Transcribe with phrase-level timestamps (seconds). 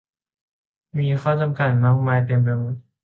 [0.97, 2.75] มีข้อจำกัดมากมายเต็มไปหมด